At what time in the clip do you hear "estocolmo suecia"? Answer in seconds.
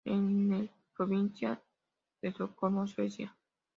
2.29-3.37